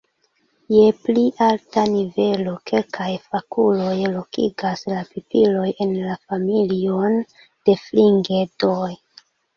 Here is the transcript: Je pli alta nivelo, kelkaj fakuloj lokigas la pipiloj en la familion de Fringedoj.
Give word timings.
Je 0.75 0.85
pli 1.01 1.25
alta 1.47 1.81
nivelo, 1.91 2.53
kelkaj 2.71 3.09
fakuloj 3.27 3.93
lokigas 4.15 4.83
la 4.95 5.03
pipiloj 5.13 5.69
en 5.87 5.93
la 6.07 6.17
familion 6.31 7.21
de 7.69 7.77
Fringedoj. 7.85 8.93